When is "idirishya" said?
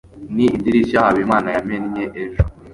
0.55-0.99